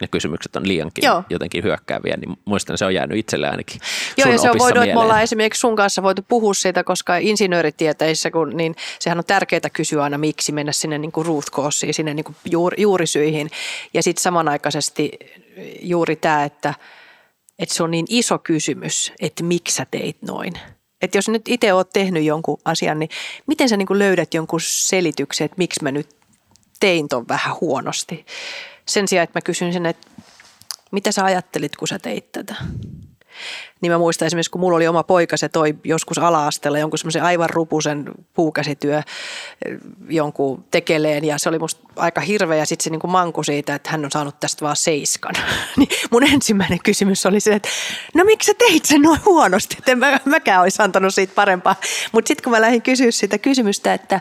[0.00, 1.24] ne kysymykset on liiankin Joo.
[1.30, 3.80] jotenkin hyökkääviä, niin muistan, se on jäänyt itselle ainakin
[4.16, 7.16] Joo, ja se on voinut, että me ollaan esimerkiksi sun kanssa voitu puhua siitä, koska
[7.16, 11.94] insinööritieteissä, kun, niin sehän on tärkeää kysyä aina miksi, mennä sinne niin kuin root causeen,
[11.94, 13.50] sinne niin kuin juuri, juurisyihin.
[13.94, 15.10] Ja sitten samanaikaisesti
[15.80, 16.74] juuri tämä, että,
[17.58, 20.52] että se on niin iso kysymys, että miksi sä teit noin.
[21.02, 23.10] Että jos nyt itse oot tehnyt jonkun asian, niin
[23.46, 26.08] miten sä niin kuin löydät jonkun selityksen, että miksi mä nyt
[26.80, 28.26] tein ton vähän huonosti
[28.90, 30.08] sen sijaan, että mä kysyn sen, että
[30.90, 32.54] mitä sä ajattelit, kun sä teit tätä?
[33.80, 37.22] Niin mä muistan esimerkiksi, kun mulla oli oma poika, se toi joskus ala-asteella jonkun semmoisen
[37.22, 39.04] aivan rupusen puukäsityö eh,
[40.08, 43.74] jonkun tekeleen ja se oli musta aika hirveä ja sitten se niin kuin manku siitä,
[43.74, 45.34] että hän on saanut tästä vaan seiskan.
[45.76, 47.68] niin mun ensimmäinen kysymys oli se, että
[48.14, 51.76] no miksi sä teit sen noin huonosti, että en mä, mäkään olisi antanut siitä parempaa.
[52.12, 54.20] Mutta sitten kun mä lähdin kysyä sitä kysymystä, että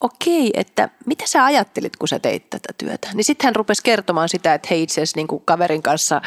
[0.00, 3.08] okei, että mitä sä ajattelit, kun sä teit tätä työtä?
[3.14, 6.20] Niin sitten hän rupesi kertomaan sitä, että hei itse asiassa niin kaverin kanssa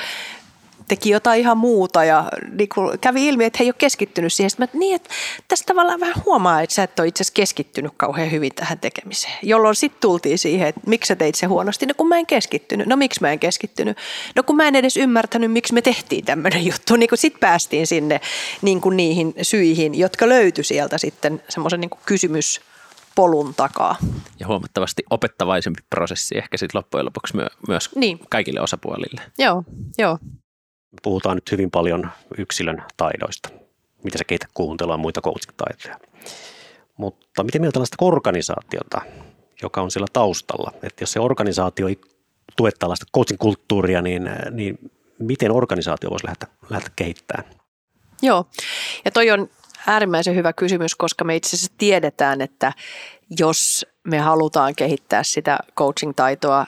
[0.87, 4.49] teki jotain ihan muuta ja niin kuin kävi ilmi, että he ei ole keskittynyt siihen.
[4.49, 5.09] Sitten mä, niin, että
[5.47, 9.33] tästä tavallaan vähän huomaa, että sä et ole itse asiassa keskittynyt kauhean hyvin tähän tekemiseen.
[9.43, 11.85] Jolloin sitten tultiin siihen, että miksi sä teit se huonosti.
[11.85, 12.87] No kun mä en keskittynyt.
[12.87, 13.97] No miksi mä en keskittynyt?
[14.35, 16.95] No kun mä en edes ymmärtänyt, miksi me tehtiin tämmöinen juttu.
[16.95, 18.21] Niin sitten päästiin sinne
[18.61, 22.61] niin kuin niihin syihin, jotka löytyi sieltä sitten semmoisen niin kysymys
[23.15, 23.95] polun takaa.
[24.39, 28.19] Ja huomattavasti opettavaisempi prosessi ehkä sitten loppujen lopuksi myö, myös niin.
[28.29, 29.21] kaikille osapuolille.
[29.37, 29.63] Joo,
[29.97, 30.17] joo.
[31.03, 33.49] Puhutaan nyt hyvin paljon yksilön taidoista,
[34.03, 35.99] mitä se keitä kuuntelua muita coaching-taitoja.
[36.97, 39.01] Mutta miten mieltä tällaista organisaatiota,
[39.61, 40.71] joka on siellä taustalla?
[40.83, 42.01] Että jos se organisaatio ei
[42.55, 47.53] tue tällaista coaching-kulttuuria, niin, niin miten organisaatio voisi lähteä, lähteä kehittämään?
[48.21, 48.45] Joo,
[49.05, 49.49] ja toi on
[49.87, 52.73] äärimmäisen hyvä kysymys, koska me itse asiassa tiedetään, että
[53.39, 56.65] jos me halutaan kehittää sitä coaching-taitoa,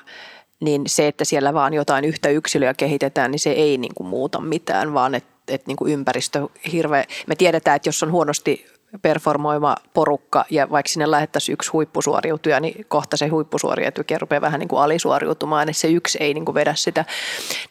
[0.59, 4.41] niin se, että siellä vaan jotain yhtä yksilöä kehitetään, niin se ei niin kuin muuta
[4.41, 7.05] mitään, vaan että et niin kuin ympäristö hirveä.
[7.27, 8.65] Me tiedetään, että jos on huonosti
[9.01, 14.67] performoima porukka ja vaikka sinne lähettäisiin yksi huippusuoriutuja, niin kohta se huippusuoriutuja rupeaa vähän niin
[14.67, 17.05] kuin alisuoriutumaan, että se yksi ei niin kuin vedä sitä.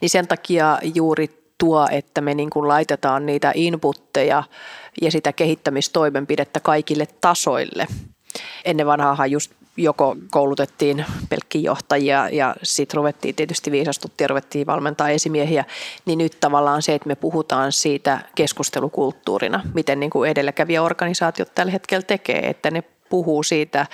[0.00, 4.42] Niin sen takia juuri tuo, että me niin kuin laitetaan niitä inputteja
[5.02, 7.86] ja sitä kehittämistoimenpidettä kaikille tasoille.
[8.64, 15.10] Ennen vanhaahan just joko koulutettiin pelkkiä johtajia ja sitten ruvettiin tietysti viisastuttiin ja ruvettiin valmentaa
[15.10, 15.64] esimiehiä,
[16.06, 22.02] niin nyt tavallaan se, että me puhutaan siitä keskustelukulttuurina, miten niin kuin edelläkävijäorganisaatiot tällä hetkellä
[22.02, 23.86] tekee, että ne puhuu siitä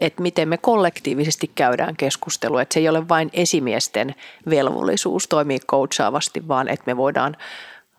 [0.00, 2.62] että miten me kollektiivisesti käydään keskustelua.
[2.62, 4.14] Että se ei ole vain esimiesten
[4.50, 7.36] velvollisuus toimia coachaavasti, vaan että me voidaan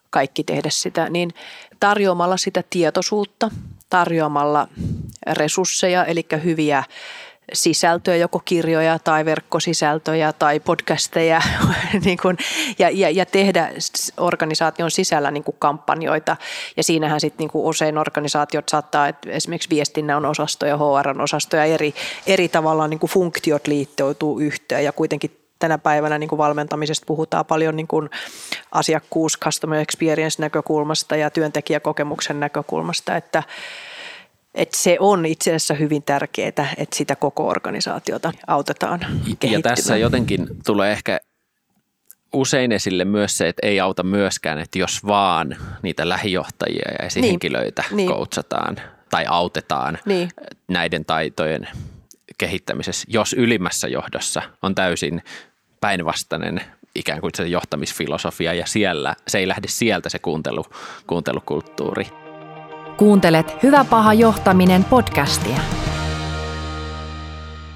[0.09, 1.09] kaikki tehdä sitä.
[1.09, 1.33] Niin
[1.79, 3.51] tarjoamalla sitä tietoisuutta,
[3.89, 4.67] tarjoamalla
[5.33, 6.83] resursseja, eli hyviä
[7.53, 11.41] sisältöä, joko kirjoja tai verkkosisältöjä tai podcasteja
[12.05, 12.37] niin kuin,
[12.79, 13.71] ja, ja, ja tehdä
[14.17, 16.37] organisaation sisällä niin kuin kampanjoita.
[16.77, 21.93] Ja siinähän sitten niin usein organisaatiot saattaa, että esimerkiksi viestinnän osastoja, HR-osastoja, eri,
[22.27, 27.45] eri tavalla niin kuin funktiot liittoutuu yhteen ja kuitenkin tänä päivänä niin kuin valmentamisesta puhutaan
[27.45, 28.09] paljon niin kuin
[28.71, 33.43] asiakkuus, customer experience näkökulmasta ja työntekijäkokemuksen näkökulmasta, että
[34.53, 38.99] että se on itse asiassa hyvin tärkeää, että sitä koko organisaatiota autetaan
[39.43, 41.19] Ja tässä jotenkin tulee ehkä
[42.33, 47.83] usein esille myös se, että ei auta myöskään, että jos vaan niitä lähijohtajia ja esihenkilöitä
[47.91, 48.07] niin.
[48.07, 48.77] koutsataan
[49.09, 50.29] tai autetaan niin.
[50.67, 51.67] näiden taitojen
[52.37, 55.23] kehittämisessä, jos ylimmässä johdossa on täysin
[55.81, 56.61] päinvastainen
[56.95, 60.65] ikään kuin se johtamisfilosofia ja siellä, se ei lähde sieltä se kuuntelu,
[61.07, 62.07] kuuntelukulttuuri.
[62.97, 65.57] Kuuntelet Hyvä paha johtaminen podcastia.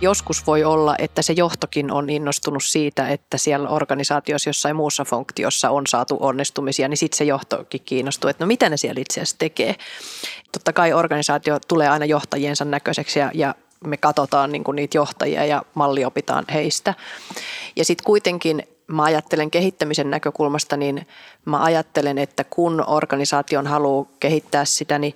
[0.02, 5.70] Joskus voi olla, että se johtokin on innostunut siitä, että siellä organisaatiossa jossain muussa funktiossa
[5.70, 9.36] on saatu onnistumisia, niin sitten se johtokin kiinnostuu, että no mitä ne siellä itse asiassa
[9.40, 9.76] tekee.
[10.52, 13.56] Totta kai organisaatio tulee aina johtajiensa näköiseksi ja, ja
[13.86, 16.94] me katsotaan niin niitä johtajia ja malli opitaan heistä.
[17.76, 21.08] Ja sitten kuitenkin mä ajattelen kehittämisen näkökulmasta, niin
[21.46, 25.14] mä ajattelen, että kun organisaation haluaa kehittää sitä, niin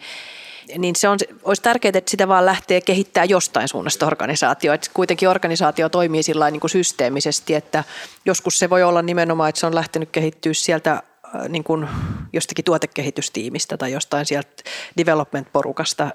[0.77, 4.73] niin se on, olisi tärkeää, että sitä vaan lähtee kehittää jostain suunnasta organisaatio.
[4.73, 7.83] Että kuitenkin organisaatio toimii sillä niin kuin systeemisesti, että
[8.25, 11.87] joskus se voi olla nimenomaan, että se on lähtenyt kehittyä sieltä äh, niin kuin
[12.33, 14.63] jostakin tuotekehitystiimistä tai jostain sieltä
[14.97, 16.03] development-porukasta.
[16.03, 16.11] Äh,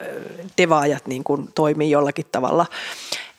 [0.59, 2.67] devaajat niin kuin toimii jollakin tavalla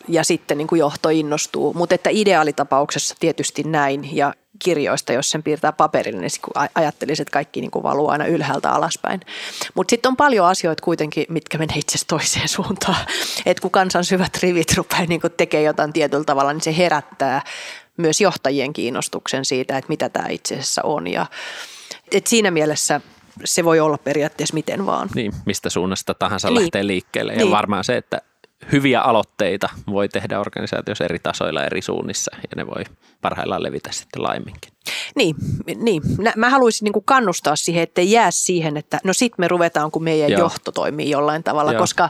[0.07, 1.73] ja sitten niin kuin johto innostuu.
[1.73, 4.33] Mutta että ideaalitapauksessa tietysti näin ja
[4.63, 6.31] kirjoista, jos sen piirtää paperille, niin
[6.75, 9.21] ajattelisin, että kaikki niin kuin valuu aina ylhäältä alaspäin.
[9.73, 13.05] Mutta sitten on paljon asioita kuitenkin, mitkä menee itse toiseen suuntaan.
[13.45, 17.41] Että kun kansan syvät rivit rupeaa niin tekemään jotain tietyllä tavalla, niin se herättää
[17.97, 21.07] myös johtajien kiinnostuksen siitä, että mitä tämä itse asiassa on.
[21.07, 21.25] Ja,
[22.11, 23.01] et siinä mielessä
[23.45, 25.09] se voi olla periaatteessa miten vaan.
[25.15, 26.61] Niin, mistä suunnasta tahansa niin.
[26.61, 27.33] lähtee liikkeelle.
[27.33, 27.51] Ja niin.
[27.51, 28.21] varmaan se, että
[28.71, 32.83] hyviä aloitteita voi tehdä organisaatiossa eri tasoilla eri suunnissa ja ne voi
[33.21, 34.71] parhaillaan levitä sitten laiminkin.
[35.15, 35.35] Niin,
[35.75, 36.01] niin.
[36.35, 40.31] mä haluaisin niin kannustaa siihen, ettei jää siihen, että no sit me ruvetaan, kun meidän
[40.31, 40.39] Joo.
[40.39, 41.81] johto toimii jollain tavalla, Joo.
[41.81, 42.09] koska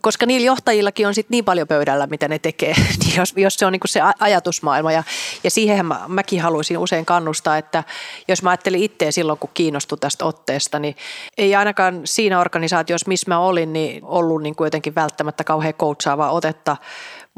[0.00, 2.74] koska niillä johtajillakin on sit niin paljon pöydällä, mitä ne tekee,
[3.04, 4.92] niin jos, jos se on niin se ajatusmaailma.
[4.92, 5.02] Ja,
[5.44, 7.84] ja siihen mä, mäkin haluaisin usein kannustaa, että
[8.28, 10.96] jos mä ajattelin itseä silloin, kun kiinnostui tästä otteesta, niin
[11.38, 16.76] ei ainakaan siinä organisaatiossa, missä mä olin, niin ollut niin jotenkin välttämättä kauhean coachaavaa otetta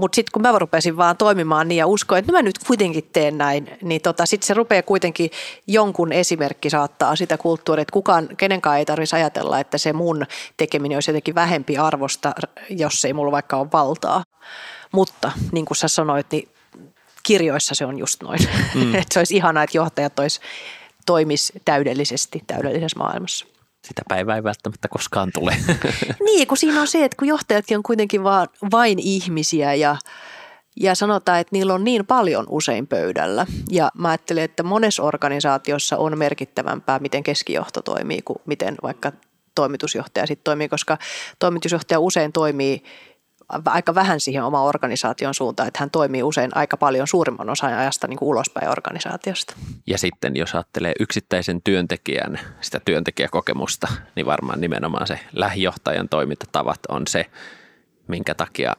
[0.00, 3.10] mutta sitten kun mä rupesin vaan toimimaan niin ja uskoin, että no mä nyt kuitenkin
[3.12, 5.30] teen näin, niin tota, sitten se rupeaa kuitenkin
[5.66, 10.96] jonkun esimerkki saattaa sitä kulttuuria, että kukaan, kenenkään ei tarvitsisi ajatella, että se mun tekeminen
[10.96, 12.32] olisi jotenkin vähempi arvosta,
[12.70, 14.22] jos ei mulla vaikka ole valtaa.
[14.92, 16.48] Mutta niin kuin sä sanoit, niin
[17.22, 18.40] kirjoissa se on just noin.
[18.74, 18.94] Mm.
[19.00, 20.40] että se olisi ihanaa, että johtajat olisi,
[21.06, 23.46] toimis täydellisesti täydellisessä maailmassa
[23.86, 25.56] sitä päivää ei välttämättä koskaan tule.
[26.26, 29.96] niin, kun siinä on se, että kun johtajatkin on kuitenkin vaan, vain ihmisiä ja,
[30.80, 33.46] ja sanotaan, että niillä on niin paljon usein pöydällä.
[33.70, 39.12] Ja mä ajattelen, että monessa organisaatiossa on merkittävämpää, miten keskijohto toimii kuin miten vaikka
[39.54, 40.98] toimitusjohtaja sitten toimii, koska
[41.38, 42.82] toimitusjohtaja usein toimii
[43.64, 48.06] aika vähän siihen omaan organisaation suuntaan, että hän toimii usein aika paljon suurimman osan ajasta
[48.06, 49.54] niin kuin ulospäin organisaatiosta.
[49.86, 57.06] Ja sitten jos ajattelee yksittäisen työntekijän sitä työntekijäkokemusta, niin varmaan nimenomaan se lähijohtajan toimintatavat on
[57.06, 57.26] se,
[58.08, 58.76] minkä takia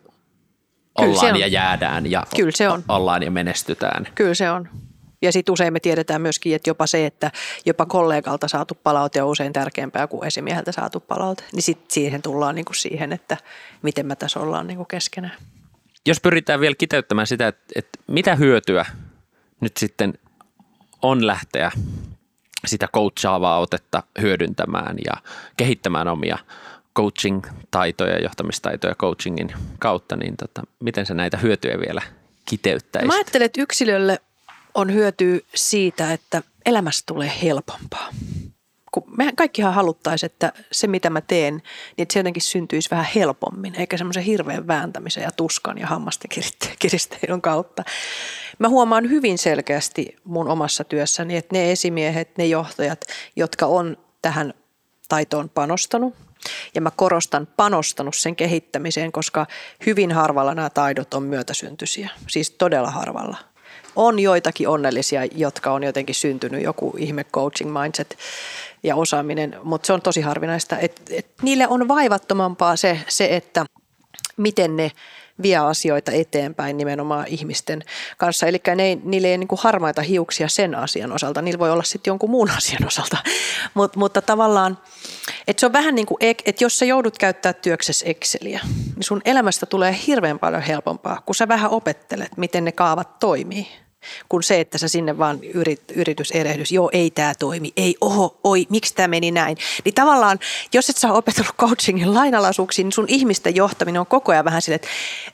[0.97, 2.83] ollaan ja jäädään ja Kyllä se on.
[2.87, 4.07] ollaan ja menestytään.
[4.15, 4.69] Kyllä se on.
[5.21, 7.31] Ja sitten usein me tiedetään myöskin, että jopa se, että
[7.65, 11.43] jopa kollegalta saatu palaute on usein tärkeämpää kuin esimieheltä saatu palaute.
[11.53, 13.37] Niin sitten siihen tullaan niin kuin siihen, että
[13.81, 15.35] miten me tässä ollaan niin kuin keskenään.
[16.05, 18.85] Jos pyritään vielä kiteyttämään sitä, että, että mitä hyötyä
[19.59, 20.13] nyt sitten
[21.01, 21.71] on lähteä
[22.67, 25.13] sitä coachaavaa otetta hyödyntämään ja
[25.57, 26.37] kehittämään omia
[26.99, 32.01] coaching-taitoja, johtamistaitoja coachingin kautta, niin tota, miten se näitä hyötyjä vielä
[32.45, 33.07] kiteyttäisi?
[33.07, 34.21] Mä ajattelen, että yksilölle
[34.73, 38.09] on hyöty siitä, että elämästä tulee helpompaa.
[38.91, 41.63] Kun mehän kaikkihan haluttaisiin, että se mitä mä teen, niin
[41.97, 46.29] että se jotenkin syntyisi vähän helpommin, eikä semmoisen hirveän vääntämisen ja tuskan ja hammasten
[46.79, 47.83] kiristeilyn kautta.
[48.59, 53.01] Mä huomaan hyvin selkeästi mun omassa työssäni, että ne esimiehet, ne johtajat,
[53.35, 54.53] jotka on tähän
[55.09, 56.15] taitoon panostanut.
[56.75, 59.47] Ja mä korostan panostanut sen kehittämiseen, koska
[59.85, 62.09] hyvin harvalla nämä taidot on myötäsyntyisiä.
[62.27, 63.50] Siis todella harvalla.
[63.95, 68.17] On joitakin onnellisia, jotka on jotenkin syntynyt joku ihme coaching mindset
[68.83, 70.77] ja osaaminen, mutta se on tosi harvinaista.
[70.77, 73.65] Et, et niille on vaivattomampaa se, se, että
[74.37, 74.91] miten ne
[75.41, 77.83] vie asioita eteenpäin nimenomaan ihmisten
[78.17, 78.47] kanssa.
[78.47, 82.11] Eli ne, niille ei niin kuin harmaita hiuksia sen asian osalta, niillä voi olla sitten
[82.11, 83.17] jonkun muun asian osalta.
[83.73, 84.77] Mut, mutta tavallaan,
[85.47, 88.59] että se on vähän niin kuin, että jos sä joudut käyttää työksessä Exceliä,
[88.95, 93.67] niin sun elämästä tulee hirveän paljon helpompaa, kun sä vähän opettelet, miten ne kaavat toimii
[94.29, 98.67] kuin se, että sä sinne vaan yrit, yrityserehdys, joo ei tämä toimi, ei oho, oi,
[98.69, 99.57] miksi tämä meni näin.
[99.85, 100.39] Niin tavallaan,
[100.73, 104.75] jos et sä opetellut coachingin lainalaisuuksiin, niin sun ihmisten johtaminen on koko ajan vähän silleen,
[104.75, 104.87] että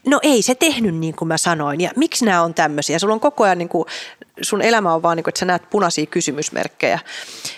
[0.06, 3.00] no ei se tehnyt niin kuin mä sanoin ja miksi nämä on tämmöisiä.
[3.00, 3.86] Sulla on koko ajan niin kuin,
[4.42, 7.00] sun elämä on vaan niin kuin, että sä näet punaisia kysymysmerkkejä.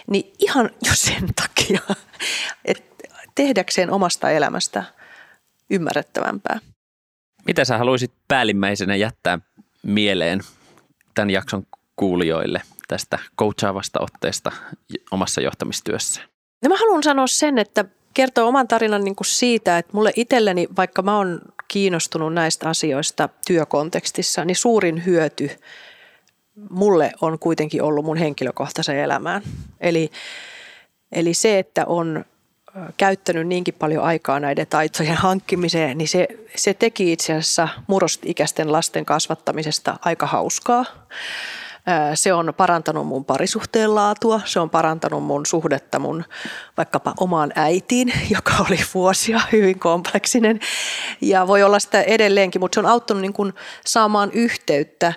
[0.08, 1.82] Niin ihan jo sen takia,
[2.66, 4.84] että tehdäkseen omasta elämästä
[5.70, 6.60] ymmärrettävämpää.
[7.46, 9.40] Mitä sä haluaisit päällimmäisenä jättää
[9.84, 10.42] mieleen
[11.20, 11.64] tämän jakson
[11.96, 14.52] kuulijoille tästä coachaavasta otteesta
[15.12, 16.22] omassa johtamistyössä?
[16.64, 20.68] No mä haluan sanoa sen, että kertoo oman tarinan niin kuin siitä, että mulle itselleni,
[20.78, 25.50] vaikka mä oon kiinnostunut näistä asioista työkontekstissa, niin suurin hyöty
[26.70, 29.42] mulle on kuitenkin ollut mun henkilökohtaisen elämään.
[29.80, 30.12] Eli,
[31.12, 32.26] eli se, että on
[32.98, 39.06] käyttänyt niinkin paljon aikaa näiden taitojen hankkimiseen, niin se, se teki itse asiassa murrostikäisten lasten
[39.06, 40.86] kasvattamisesta aika hauskaa.
[42.16, 46.26] Se on parantanut mun parisuhteen laatua, se on parantanut mun suhdetta mun
[46.78, 50.60] vaikkapa omaan äitiin, joka oli vuosia hyvin kompleksinen
[51.22, 53.54] ja voi olla sitä edelleenkin, mutta se on auttanut niin kuin
[53.86, 55.14] saamaan yhteyttä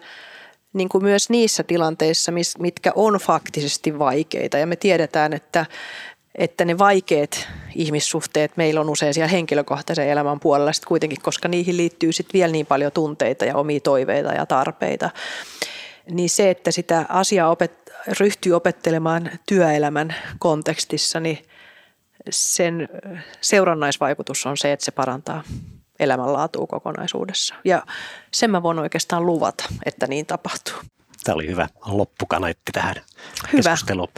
[0.73, 5.67] niin kuin myös niissä tilanteissa, mitkä on faktisesti vaikeita ja me tiedetään, että
[6.35, 11.77] että ne vaikeat ihmissuhteet meillä on usein siellä henkilökohtaisen elämän puolella sitten kuitenkin, koska niihin
[11.77, 15.11] liittyy sitten vielä niin paljon tunteita ja omia toiveita ja tarpeita.
[16.11, 17.73] Niin se, että sitä asiaa opet,
[18.21, 21.39] ryhtyy opettelemaan työelämän kontekstissa, niin
[22.31, 22.89] sen
[23.41, 25.43] seurannaisvaikutus on se, että se parantaa
[26.01, 27.55] elämänlaatua kokonaisuudessa.
[27.65, 27.83] Ja
[28.33, 30.75] sen mä voin oikeastaan luvata, että niin tapahtuu.
[31.25, 32.95] Tämä oli hyvä loppukaneetti tähän
[33.53, 33.71] hyvä.
[33.71, 34.09] keskusteluun.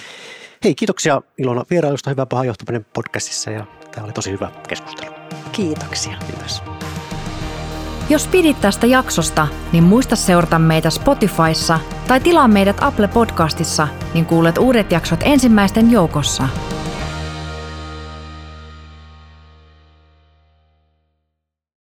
[0.64, 5.14] Hei, kiitoksia Ilona vierailusta Hyvä paha johtaminen podcastissa ja tämä oli tosi hyvä keskustelu.
[5.53, 6.14] Kiitoksia.
[6.27, 6.62] Kiitos.
[8.09, 14.27] Jos pidit tästä jaksosta, niin muista seurata meitä Spotifyssa tai tilaa meidät Apple Podcastissa, niin
[14.27, 16.48] kuulet uudet jaksot ensimmäisten joukossa–